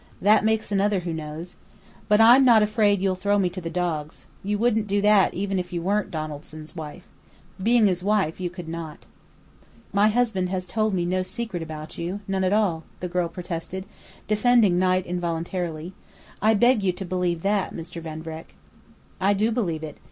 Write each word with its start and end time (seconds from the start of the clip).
That 0.19 0.43
makes 0.43 0.71
another 0.71 1.01
who 1.01 1.13
knows. 1.13 1.55
But 2.07 2.19
I'm 2.19 2.43
not 2.43 2.63
afraid 2.63 3.03
you'll 3.03 3.13
throw 3.13 3.37
me 3.37 3.51
to 3.51 3.61
the 3.61 3.69
dogs. 3.69 4.25
You 4.41 4.57
wouldn't 4.57 4.87
do 4.87 4.99
that 5.01 5.35
even 5.35 5.59
if 5.59 5.71
you 5.71 5.83
weren't 5.83 6.09
Donaldson's 6.09 6.75
wife. 6.75 7.03
Being 7.61 7.85
his 7.85 8.03
wife, 8.03 8.39
you 8.39 8.49
could 8.49 8.67
not." 8.67 9.05
"My 9.93 10.07
husband 10.07 10.49
has 10.49 10.65
told 10.65 10.95
me 10.95 11.05
no 11.05 11.21
secret 11.21 11.61
about 11.61 11.99
you, 11.99 12.19
none 12.27 12.43
at 12.43 12.51
all," 12.51 12.83
the 12.99 13.07
girl 13.07 13.29
protested, 13.29 13.85
defending 14.27 14.79
Knight 14.79 15.05
involuntarily. 15.05 15.93
"I 16.41 16.55
beg 16.55 16.81
you 16.81 16.91
to 16.93 17.05
believe 17.05 17.43
that, 17.43 17.71
Mr. 17.71 18.01
Van 18.01 18.23
Vreck." 18.23 18.55
"I 19.19 19.33
do 19.35 19.51
believe 19.51 19.83
it. 19.83 19.99